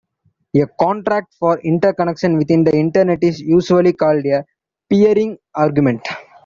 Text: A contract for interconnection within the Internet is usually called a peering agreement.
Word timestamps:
A 0.55 0.65
contract 0.79 1.31
for 1.37 1.59
interconnection 1.59 2.35
within 2.35 2.63
the 2.63 2.75
Internet 2.75 3.23
is 3.23 3.39
usually 3.39 3.93
called 3.93 4.25
a 4.25 4.43
peering 4.89 5.37
agreement. 5.55 6.07